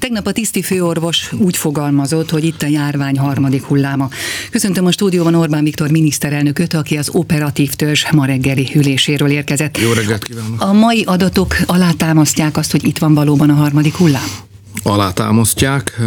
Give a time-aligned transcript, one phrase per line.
[0.00, 4.08] Tegnap a tiszti főorvos úgy fogalmazott, hogy itt a járvány harmadik hulláma.
[4.50, 9.78] Köszöntöm a stúdióban Orbán Viktor miniszterelnököt, aki az operatív törzs ma reggeli üléséről érkezett.
[9.78, 10.62] Jó reggelt kívánok!
[10.62, 14.28] A mai adatok alátámasztják azt, hogy itt van valóban a harmadik hullám?
[14.82, 16.00] Alátámasztják.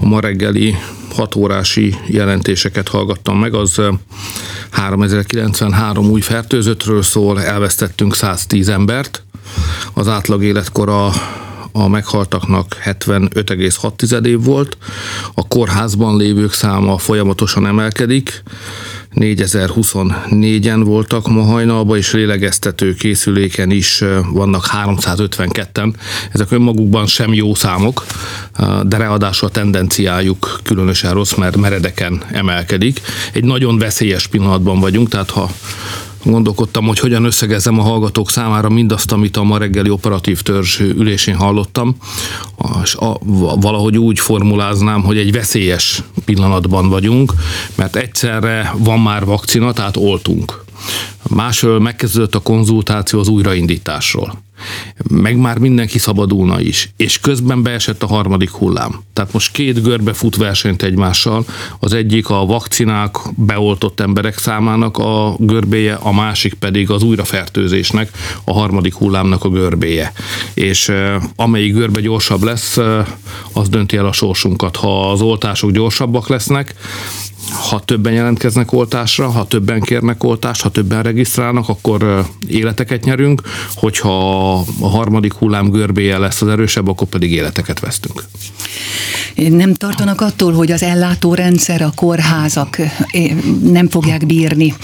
[0.00, 0.74] A ma reggeli
[1.14, 3.80] hat órási jelentéseket hallgattam meg, az
[4.70, 9.24] 3093 új fertőzöttről szól, elvesztettünk 110 embert,
[9.94, 11.12] az átlag életkora
[11.72, 14.76] a meghaltaknak 75,6 év volt,
[15.34, 18.42] a kórházban lévők száma folyamatosan emelkedik,
[19.14, 25.94] 4024-en voltak ma hajnalban, és lélegeztető készüléken is vannak 352-en.
[26.32, 28.04] Ezek önmagukban sem jó számok,
[28.82, 33.00] de ráadásul a tendenciájuk különösen rossz, mert meredeken emelkedik.
[33.32, 35.50] Egy nagyon veszélyes pillanatban vagyunk, tehát ha
[36.24, 41.36] gondolkodtam, hogy hogyan összegezzem a hallgatók számára mindazt, amit a ma reggeli operatív törzs ülésén
[41.36, 41.96] hallottam,
[42.82, 43.18] és a,
[43.56, 47.32] valahogy úgy formuláznám, hogy egy veszélyes pillanatban vagyunk,
[47.74, 50.64] mert egyszerre van már vakcina, tehát oltunk.
[51.28, 54.48] Másról megkezdődött a konzultáció az újraindításról
[55.10, 59.02] meg már mindenki szabadulna is, és közben beesett a harmadik hullám.
[59.12, 61.44] Tehát most két görbe fut versenyt egymással,
[61.78, 68.10] az egyik a vakcinák beoltott emberek számának a görbéje, a másik pedig az újrafertőzésnek,
[68.44, 70.12] a harmadik hullámnak a görbéje.
[70.54, 70.92] És
[71.36, 72.78] amelyik görbe gyorsabb lesz,
[73.52, 74.76] az dönti el a sorsunkat.
[74.76, 76.74] Ha az oltások gyorsabbak lesznek,
[77.50, 83.42] ha többen jelentkeznek oltásra, ha többen kérnek oltást, ha többen regisztrálnak, akkor életeket nyerünk,
[83.74, 88.24] hogyha a harmadik hullám görbéje lesz az erősebb, akkor pedig életeket vesztünk.
[89.34, 92.78] Nem tartanak attól, hogy az ellátórendszer, a kórházak
[93.62, 94.74] nem fogják bírni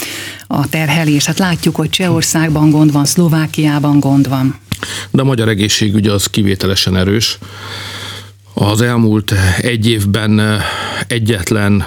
[0.47, 1.25] a terhelés.
[1.25, 4.59] Hát látjuk, hogy Csehországban gond van, Szlovákiában gond van.
[5.11, 7.39] De a magyar egészségügy az kivételesen erős.
[8.55, 10.61] Az elmúlt egy évben
[11.07, 11.85] egyetlen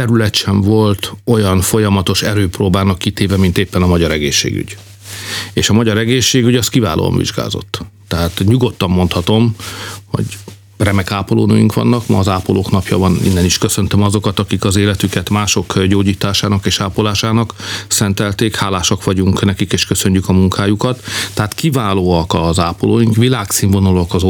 [0.00, 4.76] terület sem volt olyan folyamatos erőpróbának kitéve, mint éppen a magyar egészségügy.
[5.52, 7.80] És a magyar egészségügy az kiválóan vizsgázott.
[8.08, 9.56] Tehát nyugodtan mondhatom,
[10.06, 10.24] hogy
[10.80, 15.30] remek ápolónőink vannak, ma az ápolók napja van, innen is köszöntöm azokat, akik az életüket
[15.30, 17.54] mások gyógyításának és ápolásának
[17.88, 21.02] szentelték, hálásak vagyunk nekik és köszönjük a munkájukat.
[21.34, 24.22] Tehát kiválóak az ápolóink, világszínvonalúak az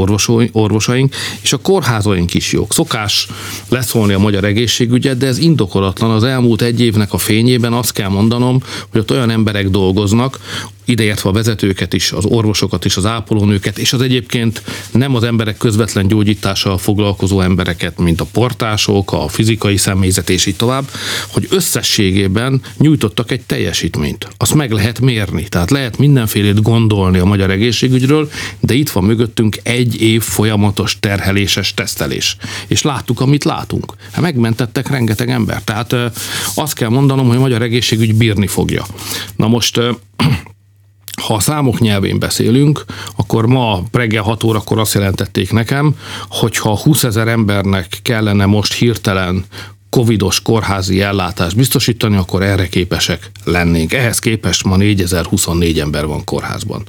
[0.53, 2.73] orvosaink, és a kórházaink is jók.
[2.73, 3.29] Szokás
[3.69, 6.11] leszólni a magyar egészségügyet, de ez indokolatlan.
[6.11, 10.39] Az elmúlt egy évnek a fényében azt kell mondanom, hogy ott olyan emberek dolgoznak,
[10.91, 14.63] ideértve a vezetőket is, az orvosokat is, az ápolónőket, és az egyébként
[14.93, 20.57] nem az emberek közvetlen gyógyítással foglalkozó embereket, mint a portások, a fizikai személyzet és így
[20.57, 20.91] tovább,
[21.29, 24.29] hogy összességében nyújtottak egy teljesítményt.
[24.37, 28.31] Azt meg lehet mérni, tehát lehet mindenfélét gondolni a magyar egészségügyről,
[28.61, 32.37] de itt van mögöttünk egy év folyamatos terheléses tesztelés.
[32.67, 33.95] És láttuk, amit látunk.
[34.13, 35.63] Hát megmentettek rengeteg ember.
[35.63, 35.97] Tehát
[36.55, 38.85] azt kell mondanom, hogy a magyar egészségügy bírni fogja.
[39.37, 39.81] Na most
[41.31, 42.85] ha a számok nyelvén beszélünk,
[43.17, 45.97] akkor ma reggel 6 órakor azt jelentették nekem,
[46.29, 49.45] hogy ha 20 ezer embernek kellene most hirtelen
[49.91, 53.93] covidos kórházi ellátást biztosítani, akkor erre képesek lennénk.
[53.93, 56.83] Ehhez képest ma 4024 ember van kórházban.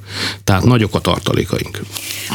[0.44, 1.80] Tehát nagyok a tartalékaink.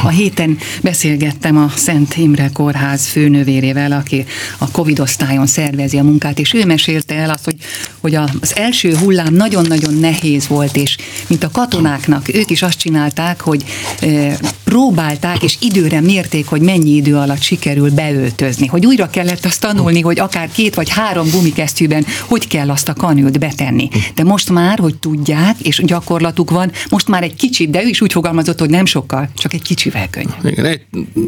[0.02, 4.24] A héten beszélgettem a Szent Imre Kórház főnövérével, aki
[4.58, 7.56] a Covid osztályon szervezi a munkát, és ő mesélte el azt, hogy,
[8.00, 10.96] hogy az első hullám nagyon-nagyon nehéz volt, és
[11.26, 13.64] mint a katonáknak, ők is azt csinálták, hogy
[14.00, 19.60] e, próbálták, és időre mérték, hogy mennyi idő alatt sikerül beöltözni, hogy újra kellett azt
[19.60, 23.88] tanulni, hogy akár két vagy három gumikesztyűben hogy kell azt a kanült betenni.
[24.14, 28.00] De most már, hogy tudják, és gyakorlatuk van, most már egy kicsit, de ő is
[28.00, 30.30] úgy fogalmazott, hogy nem sokkal, csak egy kicsivel könnyű.
[30.42, 30.80] Igen, egy,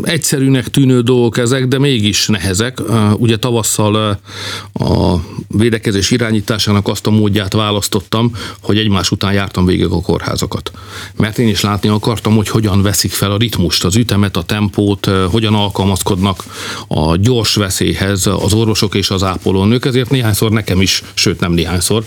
[0.02, 2.82] egyszerűnek tűnő dolgok ezek, de mégis nehezek.
[3.16, 4.20] Ugye tavasszal
[4.72, 5.16] a
[5.48, 10.70] védekezés irányításának azt a módját választottam, hogy egymás után jártam végig a kórházakat.
[11.16, 15.10] Mert én is látni akartam, hogy hogyan veszik fel a ritmust, az ütemet, a tempót,
[15.30, 16.44] hogyan alkalmazkodnak
[16.88, 21.52] a gyors veszélyhez az orvosok és az az ápolónők, ezért néhányszor nekem is, sőt nem
[21.52, 22.04] néhányszor,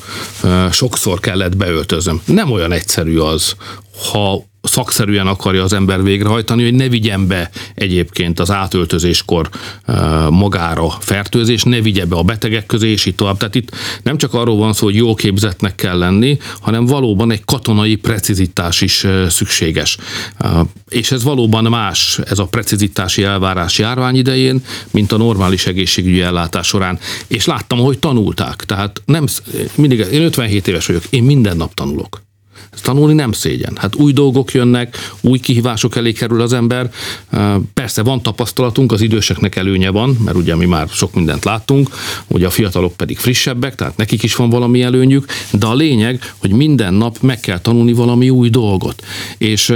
[0.72, 2.22] sokszor kellett beöltözöm.
[2.26, 3.56] Nem olyan egyszerű az,
[4.12, 9.50] ha szakszerűen akarja az ember végrehajtani, hogy ne vigyen be egyébként az átöltözéskor
[10.30, 13.38] magára fertőzés, ne vigye be a betegek közé, és így tovább.
[13.38, 17.46] Tehát itt nem csak arról van szó, hogy jó képzetnek kell lenni, hanem valóban egy
[17.46, 19.98] katonai precizitás is szükséges.
[20.90, 26.68] És ez valóban más, ez a precizitási elvárás járvány idején, mint a normális egészségügyi ellátás
[26.68, 27.00] során.
[27.28, 28.64] És láttam, hogy tanulták.
[28.66, 29.26] Tehát nem,
[29.76, 32.22] mindig, én 57 éves vagyok, én minden nap tanulok.
[32.82, 33.74] Tanulni nem szégyen.
[33.76, 36.92] Hát új dolgok jönnek, új kihívások elé kerül az ember.
[37.74, 41.90] Persze van tapasztalatunk, az időseknek előnye van, mert ugye mi már sok mindent láttunk,
[42.28, 46.52] ugye a fiatalok pedig frissebbek, tehát nekik is van valami előnyük, de a lényeg, hogy
[46.52, 49.04] minden nap meg kell tanulni valami új dolgot.
[49.38, 49.74] És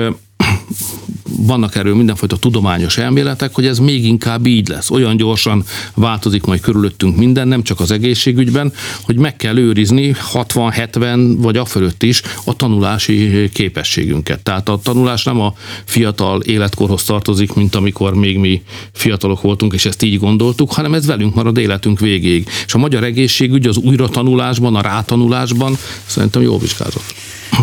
[1.48, 4.90] vannak erről mindenfajta tudományos elméletek, hogy ez még inkább így lesz.
[4.90, 5.64] Olyan gyorsan
[5.94, 12.04] változik majd körülöttünk minden, nem csak az egészségügyben, hogy meg kell őrizni 60-70 vagy afölött
[12.04, 14.44] is a tanulási képességünket.
[14.44, 15.54] Tehát a tanulás nem a
[15.86, 18.62] fiatal életkorhoz tartozik, mint amikor még mi
[18.92, 22.50] fiatalok voltunk, és ezt így gondoltuk, hanem ez velünk marad életünk végéig.
[22.66, 27.14] És a magyar egészségügy az újratanulásban, a rátanulásban szerintem jól vizsgázott.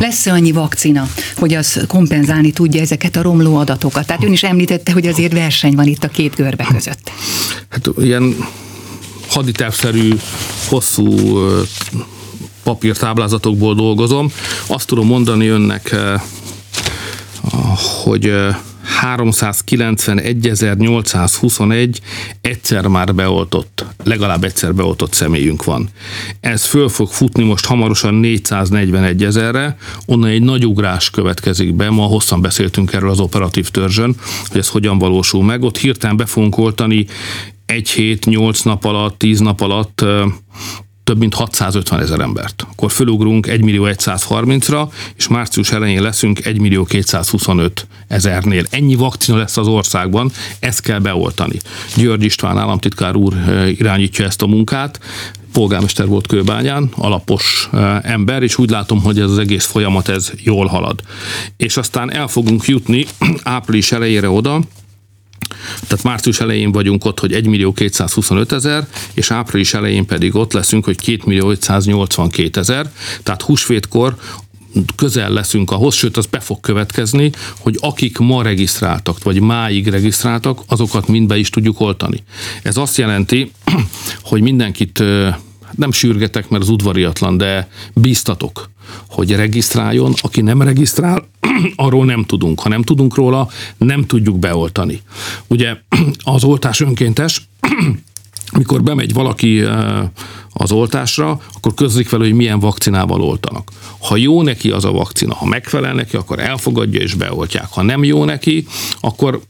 [0.01, 4.07] Lesz-e annyi vakcina, hogy az kompenzálni tudja ezeket a romló adatokat?
[4.07, 7.11] Tehát ön is említette, hogy azért verseny van itt a két görbe között.
[7.69, 8.37] Hát ilyen
[9.29, 10.15] haditervszerű,
[10.69, 11.39] hosszú
[12.63, 14.33] papírtáblázatokból dolgozom.
[14.67, 15.97] Azt tudom mondani önnek,
[18.05, 18.33] hogy
[19.03, 21.97] 391.821
[22.41, 25.89] egyszer már beoltott, legalább egyszer beoltott személyünk van.
[26.41, 29.77] Ez föl fog futni most hamarosan 441 ezerre,
[30.07, 34.17] onnan egy nagy ugrás következik be, ma hosszan beszéltünk erről az operatív törzsön,
[34.49, 37.07] hogy ez hogyan valósul meg, ott hirtelen be fogunk oltani
[37.67, 40.05] egy hét, nyolc nap alatt, tíz nap alatt
[41.05, 42.67] több mint 650 ezer embert.
[42.71, 48.65] Akkor fölugrunk 1 millió 130-ra, és március elején leszünk 1 millió 225 ezernél.
[48.71, 51.59] Ennyi vakcina lesz az országban, ezt kell beoltani.
[51.97, 55.01] György István államtitkár úr eh, irányítja ezt a munkát,
[55.53, 60.31] polgármester volt Kőbányán, alapos eh, ember, és úgy látom, hogy ez az egész folyamat ez
[60.43, 61.01] jól halad.
[61.57, 63.07] És aztán el fogunk jutni
[63.43, 64.61] április elejére oda,
[65.87, 70.53] tehát március elején vagyunk ott, hogy 1 millió 225 ezer, és április elején pedig ott
[70.53, 72.93] leszünk, hogy 2 millió 582 ezer.
[73.23, 74.17] Tehát húsvétkor
[74.97, 80.61] közel leszünk ahhoz, sőt az be fog következni, hogy akik ma regisztráltak, vagy máig regisztráltak,
[80.67, 82.23] azokat mind be is tudjuk oltani.
[82.63, 83.51] Ez azt jelenti,
[84.23, 85.03] hogy mindenkit
[85.77, 88.71] nem sürgetek, mert az udvariatlan, de bíztatok,
[89.07, 90.15] hogy regisztráljon.
[90.21, 91.29] Aki nem regisztrál,
[91.77, 92.61] arról nem tudunk.
[92.61, 95.01] Ha nem tudunk róla, nem tudjuk beoltani.
[95.47, 95.77] Ugye
[96.35, 97.49] az oltás önkéntes,
[98.59, 100.09] mikor bemegy valaki eh,
[100.53, 103.71] az oltásra, akkor közlik vele, hogy milyen vakcinával oltanak.
[103.99, 107.67] Ha jó neki az a vakcina, ha megfelel neki, akkor elfogadja és beoltják.
[107.71, 108.67] Ha nem jó neki,
[109.01, 109.41] akkor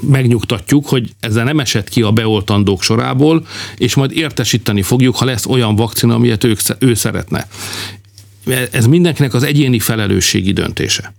[0.00, 3.46] megnyugtatjuk, hogy ezzel nem esett ki a beoltandók sorából,
[3.76, 7.48] és majd értesíteni fogjuk, ha lesz olyan vakcina, amilyet ők, ő szeretne.
[8.70, 11.14] Ez mindenkinek az egyéni felelősségi döntése.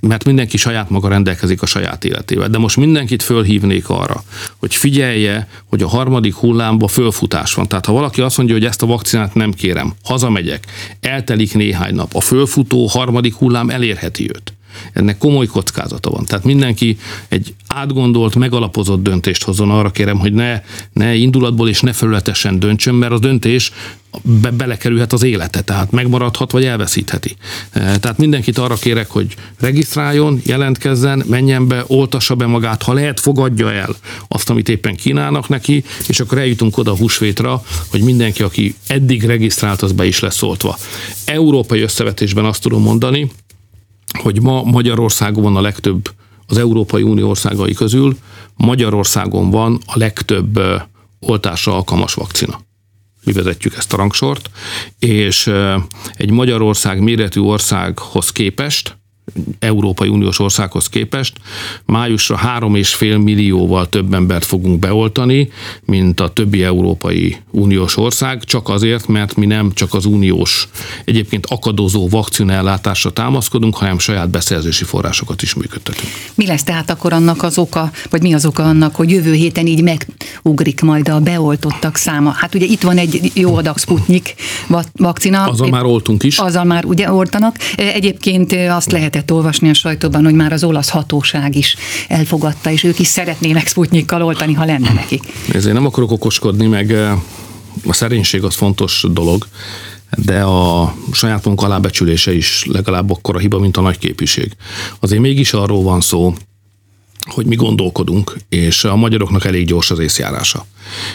[0.00, 2.48] Mert mindenki saját maga rendelkezik a saját életével.
[2.48, 4.22] De most mindenkit fölhívnék arra,
[4.56, 7.68] hogy figyelje, hogy a harmadik hullámba fölfutás van.
[7.68, 10.66] Tehát ha valaki azt mondja, hogy ezt a vakcinát nem kérem, hazamegyek,
[11.00, 14.52] eltelik néhány nap, a fölfutó harmadik hullám elérheti őt
[14.92, 16.24] ennek komoly kockázata van.
[16.24, 16.98] Tehát mindenki
[17.28, 19.70] egy átgondolt, megalapozott döntést hozzon.
[19.70, 20.62] Arra kérem, hogy ne,
[20.92, 23.72] ne indulatból és ne felületesen döntsön, mert a döntés
[24.22, 27.36] be, belekerülhet az élete, tehát megmaradhat vagy elveszítheti.
[27.70, 33.20] E, tehát mindenkit arra kérek, hogy regisztráljon, jelentkezzen, menjen be, oltassa be magát, ha lehet,
[33.20, 33.96] fogadja el
[34.28, 39.24] azt, amit éppen kínálnak neki, és akkor eljutunk oda a húsvétra, hogy mindenki, aki eddig
[39.24, 40.78] regisztrált, az be is lesz oltva.
[41.24, 43.30] Európai összevetésben azt tudom mondani,
[44.22, 46.10] hogy ma Magyarországon a legtöbb
[46.46, 48.18] az Európai Unió országai közül,
[48.56, 50.60] Magyarországon van a legtöbb
[51.20, 52.60] oltásra alkalmas vakcina.
[53.24, 54.50] Mi vezetjük ezt a rangsort,
[54.98, 55.50] és
[56.12, 58.96] egy Magyarország méretű országhoz képest
[59.58, 61.32] Európai Uniós országhoz képest
[61.84, 65.48] májusra három és fél millióval több embert fogunk beoltani,
[65.84, 70.68] mint a többi Európai Uniós ország, csak azért, mert mi nem csak az uniós
[71.04, 76.08] egyébként akadozó vakcinellátásra támaszkodunk, hanem saját beszerzési forrásokat is működtetünk.
[76.34, 79.66] Mi lesz tehát akkor annak az oka, vagy mi az oka annak, hogy jövő héten
[79.66, 82.30] így megugrik majd a beoltottak száma?
[82.30, 84.34] Hát ugye itt van egy jó adag Sputnik
[84.92, 85.44] vakcina.
[85.44, 86.38] Azzal már oltunk is.
[86.38, 87.56] Azzal már ugye oltanak.
[87.76, 91.76] Egyébként azt lehetett lehetett olvasni a sajtóban, hogy már az olasz hatóság is
[92.08, 95.22] elfogadta, és ők is szeretnének Sputnikkal oltani, ha lenne nekik.
[95.52, 97.12] Ezért nem akarok okoskodni, meg eh,
[97.86, 99.46] a szerénység az fontos dolog,
[100.16, 104.52] de a saját munka alábecsülése is legalább akkor a hiba, mint a nagy képviség.
[105.00, 106.34] Azért mégis arról van szó,
[107.24, 110.66] hogy mi gondolkodunk, és a magyaroknak elég gyors az észjárása.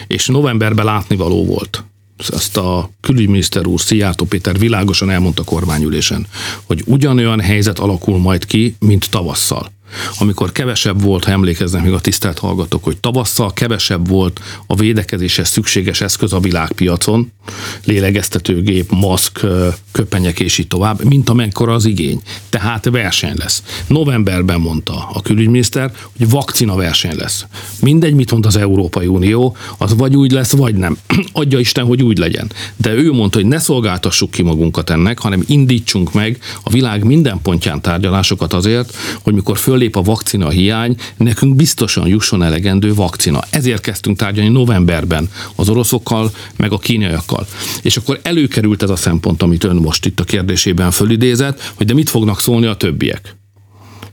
[0.06, 1.84] És novemberben látnivaló volt,
[2.28, 6.26] ezt a külügyminiszter úr, Szijjártó Péter világosan elmondta kormányülésen,
[6.64, 9.70] hogy ugyanolyan helyzet alakul majd ki, mint tavasszal.
[10.18, 15.48] Amikor kevesebb volt, ha emlékeznek még a tisztelt hallgatók, hogy tavasszal kevesebb volt a védekezéshez
[15.48, 17.32] szükséges eszköz a világpiacon,
[17.84, 19.46] lélegeztetőgép, maszk,
[19.92, 22.20] köpenyek és így tovább, mint amekkora az igény.
[22.48, 23.62] Tehát verseny lesz.
[23.86, 27.44] Novemberben mondta a külügyminiszter, hogy vakcina verseny lesz.
[27.80, 30.98] Mindegy, mit mond az Európai Unió, az vagy úgy lesz, vagy nem.
[31.32, 32.52] Adja Isten, hogy úgy legyen.
[32.76, 37.40] De ő mondta, hogy ne szolgáltassuk ki magunkat ennek, hanem indítsunk meg a világ minden
[37.42, 43.40] pontján tárgyalásokat azért, hogy mikor föllép a vakcina hiány, nekünk biztosan jusson elegendő vakcina.
[43.50, 47.46] Ezért kezdtünk tárgyalni novemberben az oroszokkal, meg a kínaiakkal.
[47.82, 51.94] És akkor előkerült ez a szempont, amit ön most itt a kérdésében fölidézett, hogy de
[51.94, 53.39] mit fognak szólni a többiek.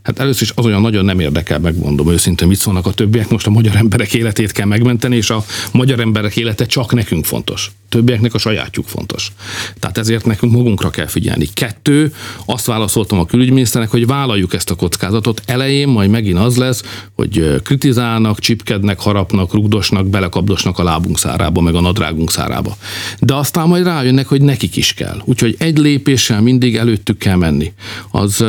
[0.08, 3.28] Hát először is az olyan nagyon nem érdekel, megmondom őszintén, mit szólnak a többiek.
[3.28, 7.70] Most a magyar emberek életét kell megmenteni, és a magyar emberek élete csak nekünk fontos.
[7.88, 9.32] Többieknek a sajátjuk fontos.
[9.78, 11.48] Tehát ezért nekünk magunkra kell figyelni.
[11.54, 15.42] Kettő, azt válaszoltam a külügyminiszternek, hogy vállaljuk ezt a kockázatot.
[15.46, 16.82] Elején majd megint az lesz,
[17.14, 22.76] hogy kritizálnak, csipkednek, harapnak, rugdosnak, belekapdosnak a lábunk szárába, meg a nadrágunk szárába.
[23.18, 25.22] De aztán majd rájönnek, hogy nekik is kell.
[25.24, 27.72] Úgyhogy egy lépéssel mindig előttük kell menni.
[28.10, 28.44] Az,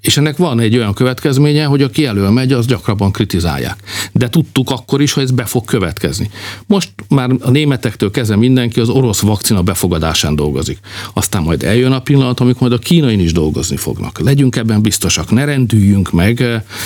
[0.00, 3.76] és ennek van egy olyan következménye, hogy aki elől megy, az gyakrabban kritizálják.
[4.12, 6.30] De tudtuk akkor is, hogy ez be fog következni.
[6.66, 10.78] Most már a németektől kezdve mindenki az orosz vakcina befogadásán dolgozik.
[11.12, 14.18] Aztán majd eljön a pillanat, amikor majd a kínain is dolgozni fognak.
[14.18, 16.36] Legyünk ebben biztosak, ne rendüljünk meg,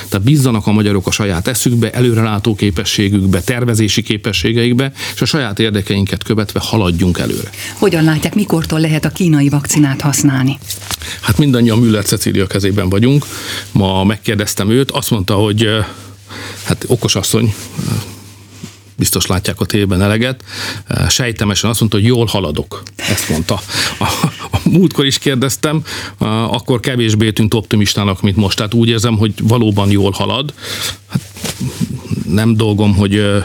[0.08, 6.22] tehát bízzanak a magyarok a saját eszükbe, előrelátó képességükbe, tervezési képességeikbe, és a saját érdekeinket
[6.22, 7.50] követve haladjunk előre.
[7.78, 10.58] Hogyan látják, mikortól lehet a kínai vakcinát használni?
[11.20, 13.26] Hát mindannyian Müller Cecília kezében vagyunk.
[13.72, 15.68] Ma megkérdeztem őt, azt mondta, hogy
[16.64, 17.54] hát okos asszony,
[18.96, 20.44] biztos látják a tévében eleget,
[21.08, 22.82] sejtemesen azt mondta, hogy jól haladok.
[22.96, 23.60] Ezt mondta.
[23.98, 24.04] A,
[24.50, 25.84] a múltkor is kérdeztem,
[26.48, 28.56] akkor kevésbé tűnt optimistának, mint most.
[28.56, 30.54] Tehát úgy érzem, hogy valóban jól halad.
[31.08, 31.20] Hát
[32.24, 33.42] nem dolgom, hogy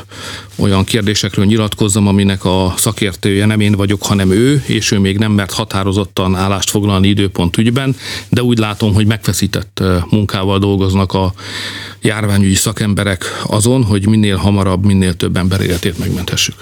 [0.55, 5.31] olyan kérdésekről nyilatkozzam, aminek a szakértője nem én vagyok, hanem ő, és ő még nem
[5.31, 7.95] mert határozottan állást foglalni időpont ügyben,
[8.29, 11.33] de úgy látom, hogy megfeszített munkával dolgoznak a
[12.01, 16.55] járványügyi szakemberek azon, hogy minél hamarabb, minél több ember életét megmenthessük.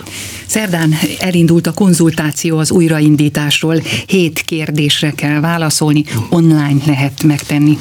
[0.45, 3.75] Szerdán elindult a konzultáció az újraindításról.
[4.05, 7.77] Hét kérdésre kell válaszolni, online lehet megtenni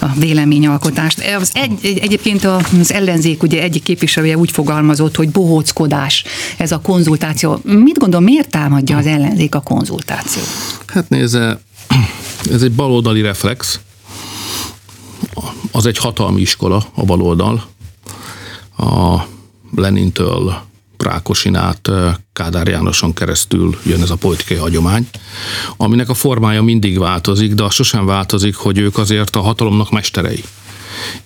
[0.00, 1.22] a véleményalkotást.
[1.40, 6.24] Az egy, egyébként az ellenzék ugye egyik képviselője úgy fogalmazott, hogy bohóckodás
[6.56, 7.60] ez a konzultáció.
[7.64, 10.46] Mit gondol, miért támadja az ellenzék a konzultációt?
[10.86, 11.60] Hát nézze,
[12.50, 13.80] ez egy baloldali reflex,
[15.72, 17.64] az egy hatalmi iskola, a baloldal.
[18.76, 19.22] A
[19.76, 20.54] Lenintől
[20.98, 21.90] Rákosin át
[22.32, 25.08] Kádár Jánoson keresztül jön ez a politikai hagyomány,
[25.76, 30.44] aminek a formája mindig változik, de az sosem változik, hogy ők azért a hatalomnak mesterei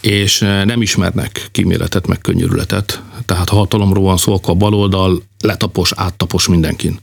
[0.01, 3.03] és nem ismernek kíméletet, meg könnyörületet.
[3.27, 6.99] Tehát ha hatalomról van szó, akkor a baloldal letapos, áttapos mindenkin.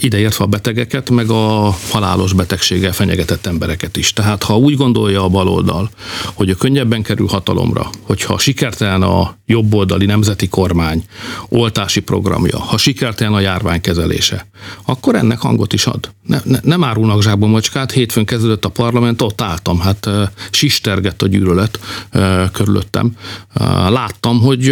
[0.00, 4.12] Ideértve a betegeket, meg a halálos betegséggel fenyegetett embereket is.
[4.12, 5.90] Tehát ha úgy gondolja a baloldal,
[6.34, 11.04] hogy a könnyebben kerül hatalomra, hogyha sikertelen a jobboldali nemzeti kormány
[11.48, 14.46] oltási programja, ha sikertelen a járvány kezelése,
[14.84, 16.10] akkor ennek hangot is ad.
[16.26, 21.22] Ne, ne, nem árulnak zsákba macskát, hétfőn kezdődött a parlament, ott álltam, hát uh, sistergett
[21.22, 21.80] a gyűlölet
[22.14, 23.12] uh, körülöttem.
[23.60, 24.66] Uh, láttam, hogy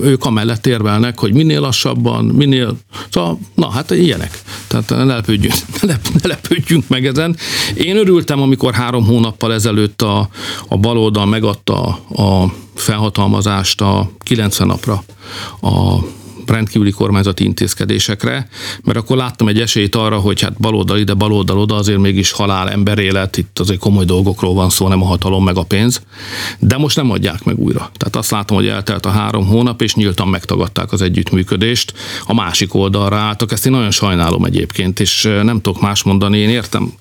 [0.00, 2.76] ők amellett érvelnek, hogy minél lassabban, minél...
[3.10, 4.42] Szóval, na hát ilyenek.
[4.66, 7.36] Tehát ne lepődjünk, ne, ne lepődjünk meg ezen.
[7.74, 10.28] Én örültem, amikor három hónappal ezelőtt a,
[10.68, 11.82] a baloldal megadta
[12.14, 15.04] a felhatalmazást a 90 napra
[15.60, 15.98] a
[16.52, 18.48] rendkívüli kormányzati intézkedésekre,
[18.82, 22.70] mert akkor láttam egy esélyt arra, hogy hát baloldal ide, baloldal oda, azért mégis halál,
[22.70, 26.02] emberélet, itt azért komoly dolgokról van szó, nem a hatalom meg a pénz,
[26.58, 27.90] de most nem adják meg újra.
[27.96, 31.92] Tehát azt látom, hogy eltelt a három hónap, és nyíltan megtagadták az együttműködést,
[32.26, 36.48] a másik oldalra álltak, ezt én nagyon sajnálom egyébként, és nem tudok más mondani, én
[36.48, 36.92] értem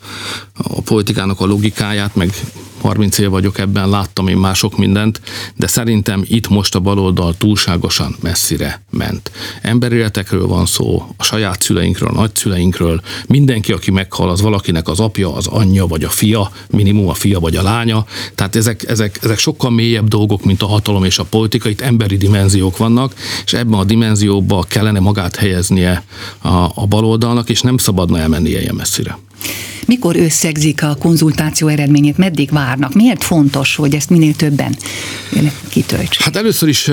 [0.54, 2.34] a politikának a logikáját, meg
[2.82, 5.22] 30 év vagyok ebben, láttam én már sok mindent,
[5.56, 9.32] de szerintem itt most a baloldal túlságosan messzire ment.
[9.62, 15.36] Emberéletekről van szó, a saját szüleinkről, a nagyszüleinkről, mindenki, aki meghal, az valakinek az apja,
[15.36, 19.38] az anyja vagy a fia, minimum a fia vagy a lánya, tehát ezek, ezek, ezek
[19.38, 23.14] sokkal mélyebb dolgok, mint a hatalom és a politika, itt emberi dimenziók vannak,
[23.46, 26.04] és ebben a dimenzióban kellene magát helyeznie
[26.42, 29.18] a, a baloldalnak, és nem szabadna elmenni ilyen messzire.
[29.86, 32.94] Mikor összegzik a konzultáció eredményét, meddig várnak?
[32.94, 34.76] Miért fontos, hogy ezt minél többen
[35.70, 36.22] kitölts?
[36.22, 36.92] Hát először is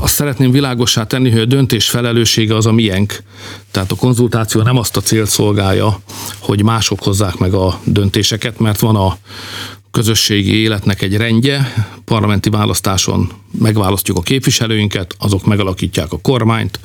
[0.00, 3.22] azt szeretném világosá tenni, hogy a döntés felelőssége az a miénk.
[3.70, 6.00] Tehát a konzultáció nem azt a célt szolgálja,
[6.38, 9.16] hogy mások hozzák meg a döntéseket, mert van a
[9.94, 11.72] közösségi életnek egy rendje,
[12.04, 16.80] parlamenti választáson megválasztjuk a képviselőinket, azok megalakítják a kormányt,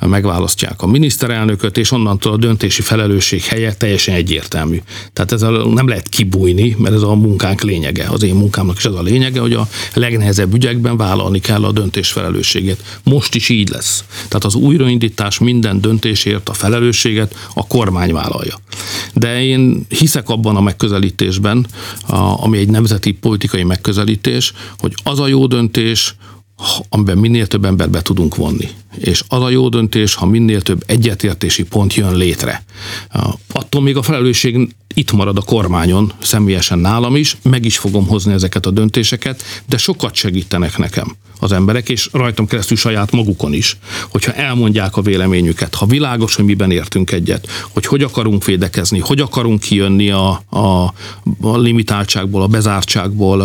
[0.00, 4.82] megválasztják a miniszterelnököt, és onnantól a döntési felelősség helye teljesen egyértelmű.
[5.12, 5.40] Tehát ez
[5.74, 8.08] nem lehet kibújni, mert ez a munkánk lényege.
[8.08, 12.10] Az én munkámnak is ez a lényege, hogy a legnehezebb ügyekben vállalni kell a döntés
[12.10, 12.82] felelősségét.
[13.04, 14.04] Most is így lesz.
[14.08, 18.54] Tehát az újraindítás minden döntésért a felelősséget a kormány vállalja.
[19.14, 21.66] De én hiszek abban a megközelítésben,
[22.52, 26.14] ami egy nemzeti politikai megközelítés, hogy az a jó döntés,
[26.88, 28.68] amiben minél több ember be tudunk vonni.
[28.96, 32.64] És az a jó döntés, ha minél több egyetértési pont jön létre.
[33.52, 38.32] Attól még a felelősség itt marad a kormányon, személyesen nálam is, meg is fogom hozni
[38.32, 43.76] ezeket a döntéseket, de sokat segítenek nekem az emberek, és rajtam keresztül saját magukon is,
[44.10, 49.20] hogyha elmondják a véleményüket, ha világos, hogy miben értünk egyet, hogy hogy akarunk védekezni, hogy
[49.20, 50.94] akarunk kijönni a, a,
[51.40, 53.40] a limitáltságból, a bezártságból,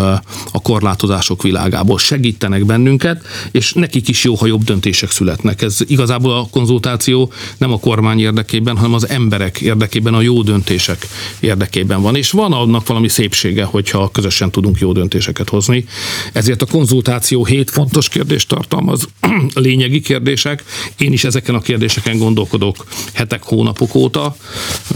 [0.52, 5.62] a korlátozások világából, segítenek bennünket, és nekik is jó, ha jobb döntések születnek.
[5.62, 11.08] Ez igazából a konzultáció nem a kormány érdekében, hanem az emberek érdekében, a jó döntések
[11.40, 12.16] érdekében van.
[12.16, 15.86] És van annak valami szépsége, hogyha közösen tudunk jó döntéseket hozni.
[16.34, 19.08] Ezért a konzultáció hét fontos kérdést tartalmaz,
[19.54, 20.64] lényegi kérdések.
[20.98, 24.36] Én is ezeken a kérdéseken gondolkodok hetek, hónapok óta.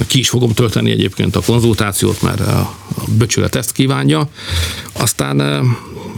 [0.07, 2.75] Ki is fogom tölteni egyébként a konzultációt, mert a
[3.17, 4.29] böcsület ezt kívánja.
[4.93, 5.60] Aztán eh,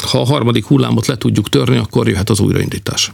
[0.04, 3.12] ha a harmadik hullámot le tudjuk törni, akkor jöhet az újraindítás.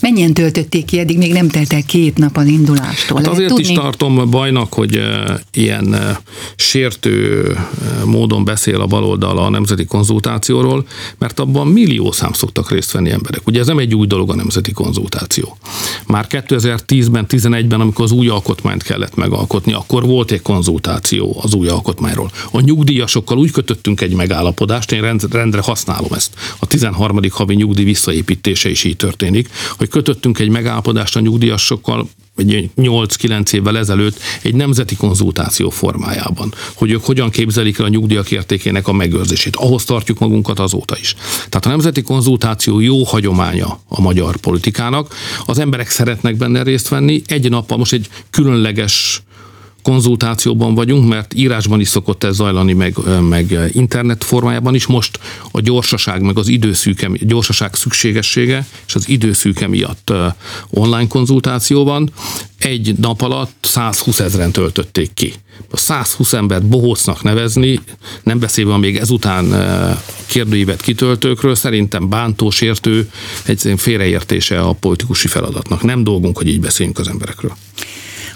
[0.00, 3.16] Mennyien töltötték ki, eddig még nem telt el két nap az indulástól?
[3.18, 3.62] Hát azért tudni?
[3.62, 6.16] is tartom bajnak, hogy eh, ilyen eh,
[6.56, 7.44] sértő
[8.04, 10.86] módon beszél a baloldal a nemzeti konzultációról,
[11.18, 13.46] mert abban millió szám szoktak részt venni emberek.
[13.46, 15.56] Ugye ez nem egy új dolog a nemzeti konzultáció.
[16.06, 21.68] Már 2010-ben, 11-ben, amikor az új alkotmányt kellett megalkotni, akkor volt egy konzultáció az új
[21.68, 22.30] alkotmányról.
[22.50, 26.34] A nyugdíjasokkal úgy kötöttünk egy megállapodást, én rendre használom ezt.
[26.58, 27.20] A 13.
[27.30, 33.78] havi nyugdíj visszaépítése is így történik, hogy kötöttünk egy megállapodást a nyugdíjasokkal, egy 8-9 évvel
[33.78, 39.56] ezelőtt egy nemzeti konzultáció formájában, hogy ők hogyan képzelik el a nyugdíjak értékének a megőrzését.
[39.56, 41.14] Ahhoz tartjuk magunkat azóta is.
[41.48, 45.14] Tehát a nemzeti konzultáció jó hagyománya a magyar politikának.
[45.46, 47.22] Az emberek szeretnek benne részt venni.
[47.26, 49.22] Egy nappal most egy különleges
[49.86, 52.96] konzultációban vagyunk, mert írásban is szokott ez zajlani, meg,
[53.28, 54.86] meg internet formájában is.
[54.86, 55.18] Most
[55.50, 60.12] a gyorsaság, meg az időszűke, gyorsaság szükségessége és az időszűke miatt
[60.70, 62.10] online konzultáció van.
[62.58, 65.32] Egy nap alatt 120 ezeren töltötték ki.
[65.70, 67.80] A 120 embert bohócnak nevezni,
[68.22, 69.44] nem beszélve még ezután
[70.26, 73.10] kérdőívet kitöltőkről, szerintem bántó, sértő,
[73.44, 75.82] egyszerűen félreértése a politikusi feladatnak.
[75.82, 77.56] Nem dolgunk, hogy így beszéljünk az emberekről.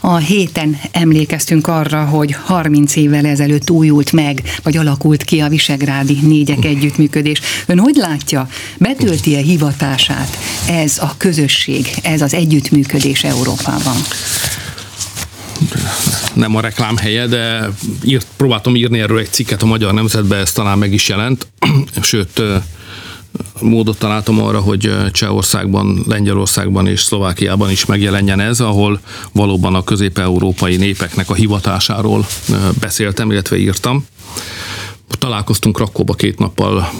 [0.00, 6.18] A héten emlékeztünk arra, hogy 30 évvel ezelőtt újult meg, vagy alakult ki a Visegrádi
[6.22, 7.40] négyek együttműködés.
[7.66, 13.96] Ön hogy látja, betölti-e hivatását ez a közösség, ez az együttműködés Európában?
[16.34, 17.68] nem a reklám helye, de
[18.04, 21.46] írt, próbáltam írni erről egy cikket a Magyar Nemzetbe, ez talán meg is jelent,
[22.02, 22.42] sőt
[23.60, 29.00] módot találtam arra, hogy Csehországban, Lengyelországban és Szlovákiában is megjelenjen ez, ahol
[29.32, 32.26] valóban a közép-európai népeknek a hivatásáról
[32.80, 34.06] beszéltem, illetve írtam.
[35.18, 36.90] Találkoztunk Krakóba két nappal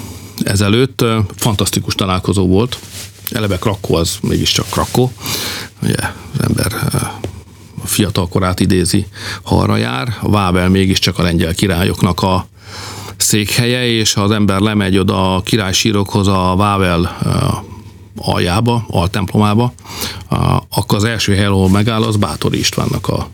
[0.45, 1.05] ezelőtt,
[1.37, 2.79] fantasztikus találkozó volt.
[3.31, 5.13] Eleve Krakó az mégiscsak Krakó,
[5.83, 5.97] ugye
[6.33, 6.73] az ember
[7.83, 9.07] a idézi,
[9.43, 10.17] ha arra jár.
[10.23, 12.47] Vábel mégiscsak a lengyel királyoknak a
[13.21, 17.19] székhelye, és ha az ember lemegy oda a királysírokhoz a Vável
[18.17, 19.73] aljába, altemplomába,
[20.69, 23.29] akkor az első hely, ahol megáll, az Bátori Istvánnak a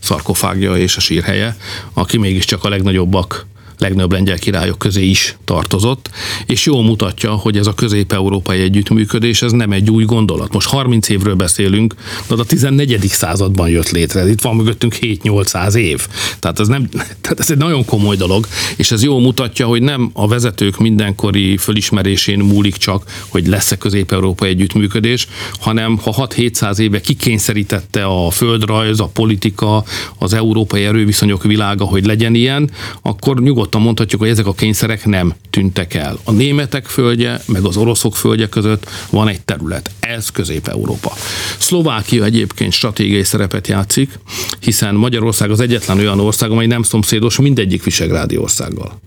[0.00, 1.56] szarkofágja és a sírhelye,
[1.92, 3.46] aki mégiscsak a legnagyobbak
[3.78, 6.10] legnagyobb lengyel királyok közé is tartozott,
[6.46, 10.52] és jól mutatja, hogy ez a közép-európai együttműködés, ez nem egy új gondolat.
[10.52, 11.94] Most 30 évről beszélünk,
[12.28, 13.06] de a 14.
[13.08, 14.28] században jött létre.
[14.28, 16.06] Itt van mögöttünk 7-800 év.
[16.38, 16.88] Tehát ez, nem,
[17.22, 21.56] tehát ez egy nagyon komoly dolog, és ez jól mutatja, hogy nem a vezetők mindenkori
[21.56, 29.10] fölismerésén múlik csak, hogy lesz-e közép-európai együttműködés, hanem ha 6-700 éve kikényszerítette a földrajz, a
[29.12, 29.84] politika,
[30.18, 32.70] az európai erőviszonyok világa, hogy legyen ilyen,
[33.02, 36.18] akkor nyugodt nyugodtan mondhatjuk, hogy ezek a kényszerek nem tűntek el.
[36.24, 39.90] A németek földje, meg az oroszok földje között van egy terület.
[40.00, 41.12] Ez Közép-Európa.
[41.58, 44.18] Szlovákia egyébként stratégiai szerepet játszik,
[44.60, 49.00] hiszen Magyarország az egyetlen olyan ország, amely nem szomszédos mindegyik visegrádi országgal.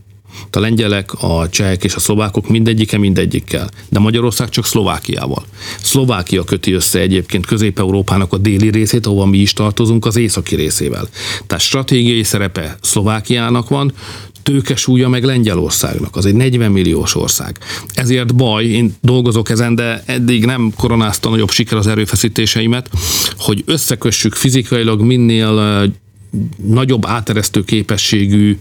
[0.51, 5.45] A lengyelek, a csehek és a szlovákok mindegyike mindegyikkel, de Magyarország csak Szlovákiával.
[5.81, 11.09] Szlovákia köti össze egyébként Közép-Európának a déli részét, ahova mi is tartozunk, az északi részével.
[11.47, 13.93] Tehát stratégiai szerepe Szlovákiának van,
[14.43, 17.57] tőkesúlya meg Lengyelországnak, az egy 40 milliós ország.
[17.93, 22.89] Ezért baj, én dolgozok ezen, de eddig nem koronázta nagyobb siker az erőfeszítéseimet,
[23.37, 25.89] hogy összekössük fizikailag minél
[26.65, 28.57] nagyobb áteresztő képességű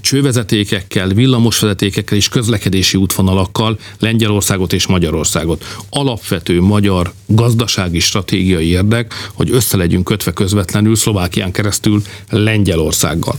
[0.00, 5.64] csővezetékekkel, villamosvezetékekkel és közlekedési útvonalakkal Lengyelországot és Magyarországot.
[5.90, 13.38] Alapvető magyar gazdasági stratégiai érdek, hogy össze legyünk kötve közvetlenül Szlovákián keresztül Lengyelországgal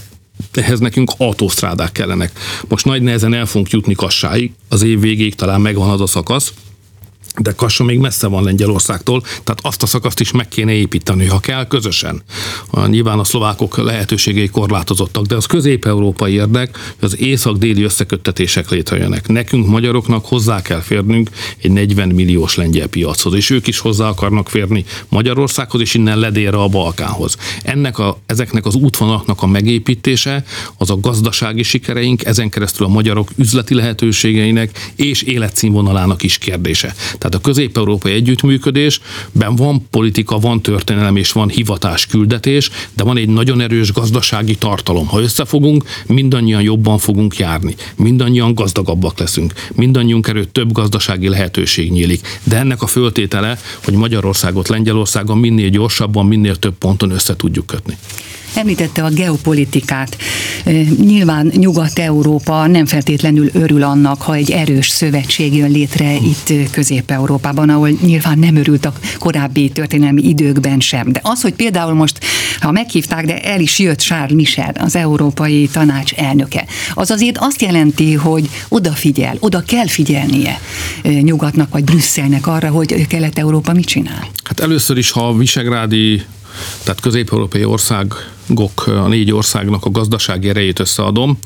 [0.51, 2.31] ehhez nekünk autósztrádák kellenek.
[2.67, 6.53] Most nagy nehezen el fogunk jutni Kassáig, az év végéig talán megvan az a szakasz,
[7.39, 11.39] de Kassa még messze van Lengyelországtól, tehát azt a szakaszt is meg kéne építeni, ha
[11.39, 12.21] kell, közösen.
[12.87, 19.27] Nyilván a szlovákok lehetőségei korlátozottak, de az közép-európai érdek, hogy az észak-déli összeköttetések létrejönnek.
[19.27, 21.29] Nekünk, magyaroknak hozzá kell férnünk
[21.61, 26.57] egy 40 milliós lengyel piachoz, és ők is hozzá akarnak férni Magyarországhoz, és innen ledélre
[26.57, 27.35] a Balkánhoz.
[27.63, 30.43] Ennek a, ezeknek az útvonalaknak a megépítése,
[30.77, 36.95] az a gazdasági sikereink, ezen keresztül a magyarok üzleti lehetőségeinek és életszínvonalának is kérdése.
[37.17, 43.29] Tehát a közép-európai együttműködésben van politika, van történelem és van hivatás küldetés, de van egy
[43.29, 45.07] nagyon erős gazdasági tartalom.
[45.07, 52.39] Ha összefogunk, mindannyian jobban fogunk járni, mindannyian gazdagabbak leszünk, mindannyiunk erőt több gazdasági lehetőség nyílik.
[52.43, 57.97] De ennek a föltétele, hogy Magyarországot Lengyelországon minél gyorsabban, minél több ponton össze tudjuk kötni.
[58.55, 60.17] Említette a geopolitikát.
[61.01, 67.89] Nyilván Nyugat-Európa nem feltétlenül örül annak, ha egy erős szövetség jön létre itt Közép-Európában, ahol
[67.89, 71.11] nyilván nem örült a korábbi történelmi időkben sem.
[71.11, 72.19] De az, hogy például most,
[72.59, 77.61] ha meghívták, de el is jött Charles Michel, az Európai Tanács elnöke, az azért azt
[77.61, 80.59] jelenti, hogy odafigyel, oda kell figyelnie
[81.03, 84.27] Nyugatnak vagy Brüsszelnek arra, hogy Kelet-Európa mit csinál.
[84.43, 86.21] Hát először is, ha a Visegrádi
[86.83, 91.39] tehát közép-európai országok, a négy országnak a gazdasági erejét összeadom,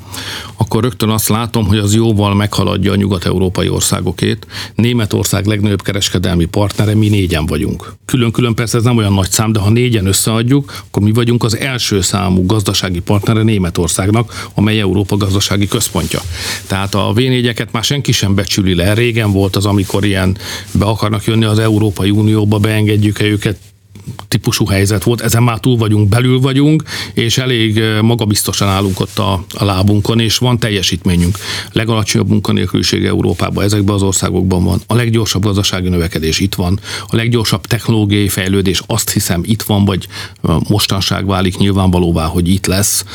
[0.57, 4.47] akkor rögtön azt látom, hogy az jóval meghaladja a nyugat-európai országokét.
[4.75, 7.93] Németország legnagyobb kereskedelmi partnere, mi négyen vagyunk.
[8.05, 11.57] Külön-külön persze ez nem olyan nagy szám, de ha négyen összeadjuk, akkor mi vagyunk az
[11.57, 16.19] első számú gazdasági partnere Németországnak, amely Európa gazdasági központja.
[16.67, 17.21] Tehát a v
[17.71, 18.93] már senki sem becsüli le.
[18.93, 20.37] Régen volt az, amikor ilyen
[20.71, 23.57] be akarnak jönni az Európai Unióba, beengedjük-e őket
[24.27, 29.45] típusú helyzet volt, ezen már túl vagyunk, belül vagyunk, és elég magabiztosan állunk ott a,
[29.53, 31.37] a lábunkon, és van teljesítményünk.
[31.71, 34.81] Legalacsonyabb munkanélküliség Európában, ezekben az országokban van.
[34.87, 36.79] A leggyorsabb gazdasági növekedés itt van.
[37.07, 40.07] A leggyorsabb technológiai fejlődés azt hiszem itt van, vagy
[40.67, 43.05] mostanság válik nyilvánvalóvá, hogy itt lesz.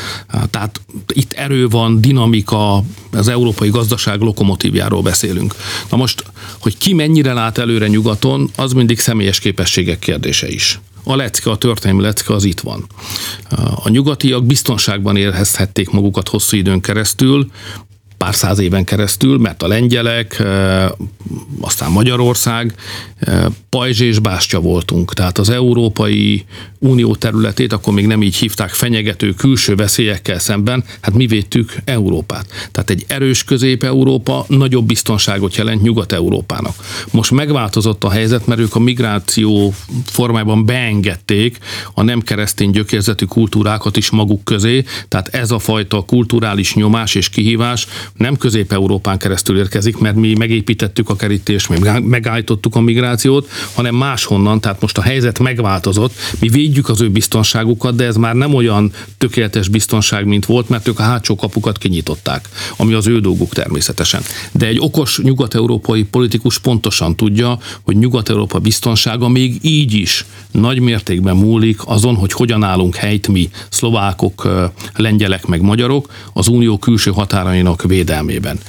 [0.49, 0.81] Tehát
[1.13, 5.55] itt erő van, dinamika, az európai gazdaság lokomotívjáról beszélünk.
[5.89, 6.23] Na most,
[6.59, 10.78] hogy ki mennyire lát előre nyugaton, az mindig személyes képességek kérdése is
[11.09, 12.85] a lecke, a történelmi lecke az itt van.
[13.75, 17.51] A nyugatiak biztonságban érezhették magukat hosszú időn keresztül,
[18.19, 20.43] pár száz éven keresztül, mert a lengyelek,
[21.61, 22.75] aztán Magyarország,
[23.69, 25.13] pajzs és bástya voltunk.
[25.13, 26.45] Tehát az Európai
[26.79, 32.45] Unió területét, akkor még nem így hívták, fenyegető külső veszélyekkel szemben, hát mi védtük Európát.
[32.71, 36.75] Tehát egy erős közép-európa nagyobb biztonságot jelent Nyugat-Európának.
[37.11, 39.73] Most megváltozott a helyzet, mert ők a migráció
[40.05, 41.57] formájában beengedték
[41.93, 47.29] a nem keresztény gyökérzetű kultúrákat is maguk közé, tehát ez a fajta kulturális nyomás és
[47.29, 47.87] kihívás
[48.19, 54.61] nem Közép-Európán keresztül érkezik, mert mi megépítettük a kerítést, mi megállítottuk a migrációt, hanem máshonnan,
[54.61, 58.91] tehát most a helyzet megváltozott, mi védjük az ő biztonságukat, de ez már nem olyan
[59.17, 64.21] tökéletes biztonság, mint volt, mert ők a hátsó kapukat kinyitották, ami az ő dolguk természetesen.
[64.51, 71.35] De egy okos nyugat-európai politikus pontosan tudja, hogy Nyugat-Európa biztonsága még így is nagy mértékben
[71.35, 74.47] múlik azon, hogy hogyan állunk helyt mi, szlovákok,
[74.95, 78.59] lengyelek meg magyarok, az unió külső határainak védelmében.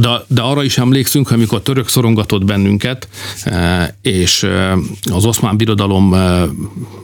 [0.00, 3.08] De, de arra is emlékszünk, amikor a török szorongatott bennünket,
[3.44, 4.76] e, és e,
[5.12, 6.44] az oszmán birodalom e,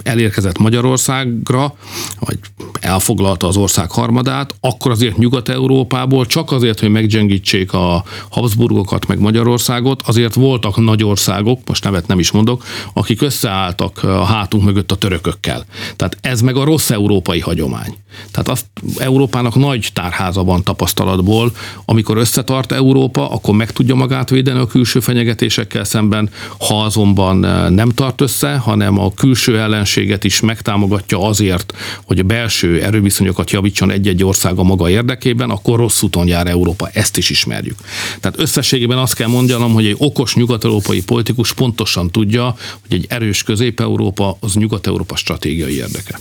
[0.03, 1.75] elérkezett Magyarországra,
[2.21, 2.39] vagy
[2.81, 10.03] elfoglalta az ország harmadát, akkor azért Nyugat-Európából csak azért, hogy meggyengítsék a Habsburgokat, meg Magyarországot,
[10.03, 14.97] azért voltak nagy országok, most nevet nem is mondok, akik összeálltak a hátunk mögött a
[14.97, 15.65] törökökkel.
[15.97, 17.97] Tehát ez meg a rossz európai hagyomány.
[18.31, 18.67] Tehát azt
[18.99, 21.50] Európának nagy tárháza van tapasztalatból,
[21.85, 27.71] amikor összetart Európa, akkor meg tudja magát védeni a külső fenyegetésekkel szemben, ha azonban eh,
[27.71, 33.91] nem tart össze, hanem a külső ellenséget is megtámogatja azért, hogy a belső erőviszonyokat javítson
[33.91, 36.89] egy-egy ország a maga érdekében, akkor rossz úton jár Európa.
[36.93, 37.79] Ezt is ismerjük.
[38.21, 42.55] Tehát összességében azt kell mondjanom, hogy egy okos nyugat-európai politikus pontosan tudja,
[42.89, 46.19] hogy egy erős közép-európa az nyugat-európa stratégiai érdeke.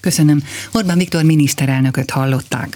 [0.00, 0.42] Köszönöm.
[0.72, 2.68] Orbán Viktor miniszterelnököt hallották.